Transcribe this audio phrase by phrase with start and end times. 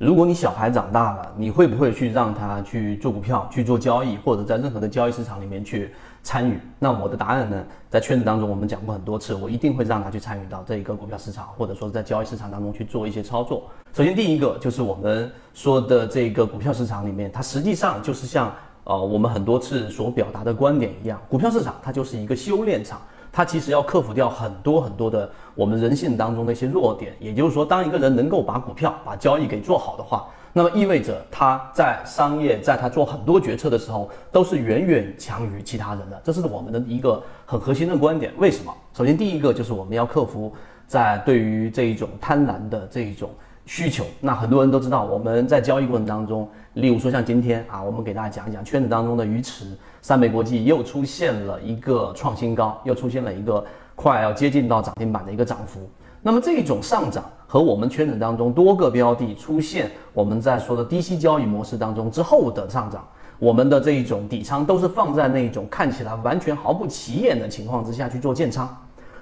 [0.00, 5.92] 如果你小孩长大了，你会不会去让他去做股票、去做交易，或者在任何的交易市场里面去
[6.22, 6.58] 参与？
[6.78, 13.64] 那我的答案呢，在圈子当中我们讲过很多次，我一定会让他去参与到这一个股票市场，或者说在交易市场当中去做一些操作。
[13.92, 18.50] 首先，第一个就是我们说的这个股票市场里面，它实际上就是像
[18.84, 23.02] 呃我们很多次所表达的观点一样，股票市场它就是一个修炼场。
[23.32, 36.20] 它其实要克服掉很多很多的我们人性当中的一些弱点，也就是说，当一个人能够把股票、把交易给做好的话，那么意味着他在商业，在他做很多决策的时候，都是远远强于其他人的。
[36.24, 38.32] 这是我们的一个很核心的观点。
[38.38, 38.74] 为什么？
[38.92, 40.52] 首先，第一个就是我们要克服
[40.86, 43.30] 在对于这一种贪婪的这一种。
[43.70, 49.64] 需求，那很多人都知道，我们在交易过程当中，例如说像今天啊，我们给大家讲一讲圈子当中的鱼池，
[50.02, 53.64] 三美国际又出现了一个创新高，又出现了一个
[53.94, 55.88] 快要接近到涨停板的一个涨幅。
[56.20, 63.06] 那么这种上涨和我们圈子当中多个标的出现我们在说的低息交易模式当中之后的上涨，
[63.38, 68.68] 我们的这一种底仓都是放在那一种看起来完全毫不起眼的情况之下去做建仓。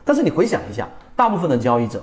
[0.07, 2.03] 但是你回想一下，大部分的交易者，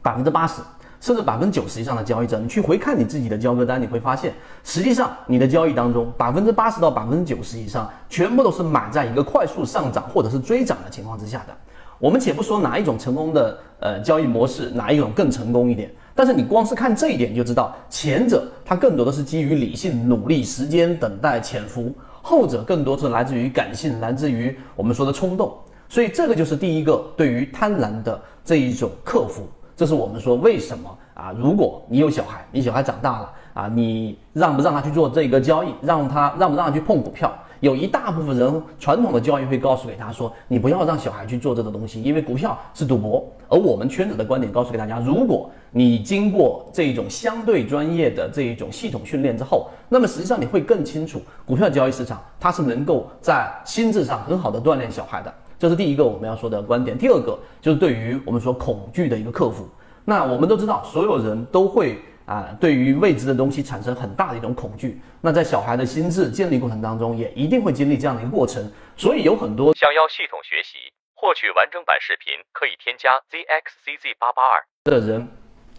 [0.00, 0.62] 百分之八十。
[1.02, 11.52] 甚至百分之九十以上的交易者，你去回看你自己的交割单，你会发现，实际上你的交易当中，百分之八十到百分之九十以上，全部都是买在一个快速上涨或者是追涨的情况之下的。
[11.98, 25.52] 我们且不说哪一种成功的呃交易模式，哪一种更成功一点，但是你光是看这一点就知道，前者它更多的是基于理性、努力、时间、等待、潜伏，后者更多是来自于感性，来自于我们说的冲动。
[25.88, 29.48] 所以这个就是第一个对于贪婪的这一种克服。
[29.76, 31.34] 这是我们说为什么啊？
[31.36, 35.74] 如果你有小孩，你小孩长大了啊，你让不让他去做这个交易？
[35.82, 37.32] 让他让不让他去碰股票？
[37.60, 43.24] 有一大部分人传统的教育会告诉给他说，你不要让小孩去做这个东西，因为股票是赌博。
[43.48, 55.32] 而我们圈子的观点告诉给大家，如果你经过这一种相对专业的这一种系统训练之后，那么实际上你会更清楚，股票交易市场它是能够在心智上很好的锻炼小孩的。
[55.62, 56.98] 这是第一个我们要说的观点。
[56.98, 59.64] 第二个就是对于我们说恐惧的一个克服。
[60.04, 65.00] 那我们都知道，所有人都会啊，对于未知的东西产生很大的一种恐惧。
[65.20, 68.68] 那在小孩的心智建立过程当中，也一定会经历这样的一个过程。
[68.96, 70.78] 所以有很多想要系统学习、
[71.14, 75.28] 获取完整版视频，可以添加 zxcz 八八二的人，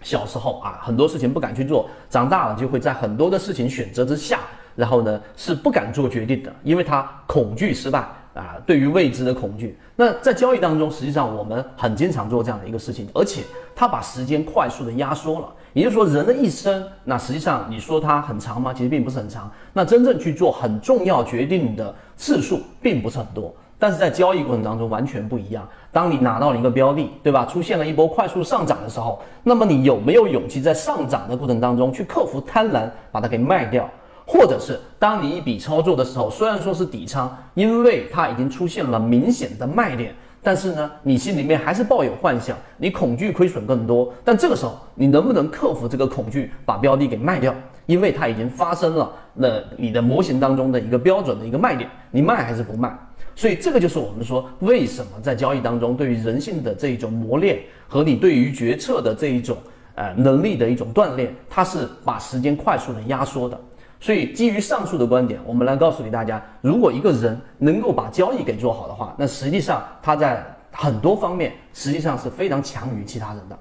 [0.02, 4.40] 小时候啊，很多事情不敢去做，长大了就会在很多的事情选择之下，
[4.78, 8.08] 然后呢是不敢做决定的，因为他恐惧失败。
[8.34, 13.44] 啊，对于未知的恐惧，那在交易当中，实际上我们很经常做这样的一个事情，而且
[13.76, 15.48] 它把时间快速的压缩了。
[15.74, 18.74] 也就是说，人的一生，那实际上你说它很长吗？
[18.74, 19.50] 其实并不是很长。
[19.72, 25.68] 那真正去做很重要决定的次数并不是很多，但是在交易过程当中完全不一样。
[25.92, 27.46] 当你拿到了一个标的，对吧？
[27.46, 33.88] 出现了一波快速上涨的时候，那么你有没有勇气在上涨的过程当中去克服贪婪，把它给卖掉？
[34.26, 44.14] 或者是当你一笔操作的时候，虽然说是底仓，因为它已经出现了明显的卖点，但是呢，你心里面还是抱有幻想，你恐惧亏损更多。
[44.24, 47.54] 但这个时候，你能不能克服这个恐惧，把标的给卖掉？
[47.86, 52.98] 因为它已经发生了，那你的模型当中的一个标准的一个卖点，你卖还是不卖？
[53.36, 59.58] 所以这个就是我们说为什么在交易当中，对于人性的这一种磨练和你对于决策的这一种
[59.96, 63.60] 呃能力的一种锻炼，它是把时间快速的压缩的。
[64.03, 73.58] 所以，基于上述的观点，我们来告诉给大家：如果一个人能够把交易给做好的话，那实际上他在很多方面实际上是非常强于其他人的。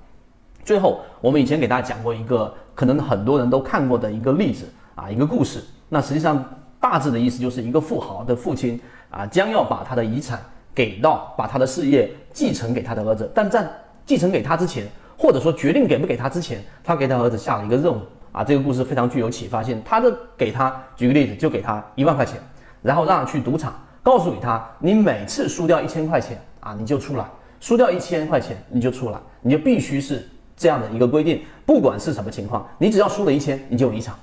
[0.64, 5.62] 最后，我们以前给大家讲过一个可能很多人都看过的一个例子啊，一个故事。
[5.88, 6.44] 那实际上
[6.80, 10.40] 大致的意思就是一个富豪的父亲啊，将要把他的遗产
[10.74, 13.64] 给到，把他的事业继承给他的儿子，但在
[14.04, 18.00] 继承给他之前，或者说决定给不给他之前，他给他儿子下了一个任务。
[18.32, 19.80] 啊，这个故事非常具有启发性。
[19.84, 22.40] 他的给他举个例子，就给他一万块钱，
[22.80, 23.72] 然后让他去赌场，
[24.02, 27.24] 告诉给他，你每次输掉一千块钱啊，你就出来；
[27.60, 30.26] 输掉一千块钱你就出来，你就必须是
[30.56, 34.14] 这样的一个规定，不管是什么情况，你只要输了一千，你就离场，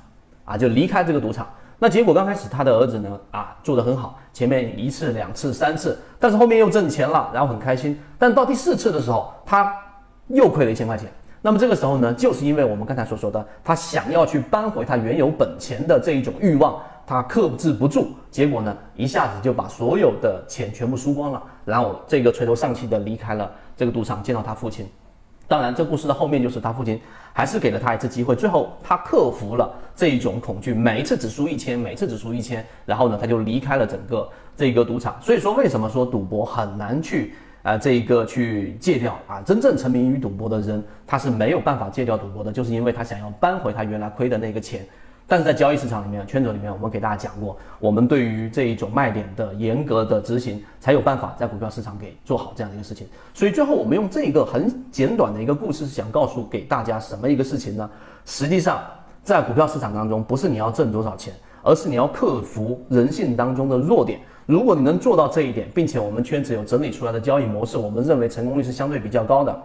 [0.43, 1.47] 啊，就离开这个赌场。
[1.81, 7.97] 那结果刚开始他的儿子呢，啊，做得很好，前面一次、两次、三次，但是后面又挣钱了，然后很开心。
[8.17, 9.73] 但到第四次的时候，他
[10.27, 11.09] 又亏了一千块钱。
[11.41, 24.85] 那么这个时候呢，就是因为我们刚才所说的，他想要去扳回他原有本钱的这一种欲望，他克制不住，结果呢，一下子就把所有的钱全部输光了，然后这个垂头丧气的离开了这个赌场，见到他父亲。
[25.47, 26.99] 当然，这故事的后面就是他父亲
[27.33, 35.15] 还是给了他一次机会，最后他克服了这一种恐惧，每一次只输一千，每次只输一千，然后呢，他就离开了整个这个赌场。
[35.21, 37.33] 所以说，为什么说赌博很难去？
[37.61, 44.85] 啊，这一个去戒掉啊，真正沉迷于赌博的人，他是没有办法戒掉赌博的，就是因为他想要扳回他原来亏的那个钱。
[45.27, 53.05] 但是在交易市场里面，圈子里面，我们给大家讲过，我们对于这一种卖点的严格的执行，才有办法在股票市场给做好这样的一个事情。
[53.31, 57.87] 所以最后我们用这个很简短的一个故事，想告诉给大家什么一个事情呢？
[58.25, 58.81] 实际上，
[59.23, 64.19] 在股票市场当中，不是你要挣多少钱，而是你要克服人性当中的弱点。
[64.49, 69.61] 如果你能做到这一点，并且我们圈子有整理出来的交易模式，我们认为成功率是相对比较高的。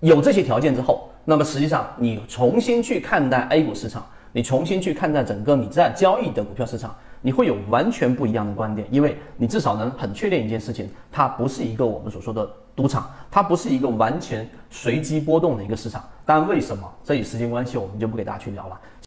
[0.00, 4.04] 有这些条件之后，那么实际上你重新去看待 A 股市场。
[4.32, 16.02] 你重新去看待整个你在交易的股票市场，你会有完全不一样的观点，因为你至少能很确定一件事情，它不是一个我们所说的赌场，它不是一个完全随机波动的一个市场。
[16.26, 16.92] 但为什么？
[17.04, 18.80] 这与时间关系，我们就不给大家去聊了。